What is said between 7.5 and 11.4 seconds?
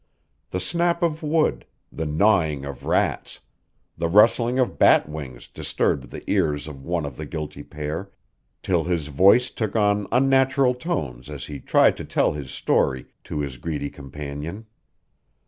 pair, till his voice took on unnatural tones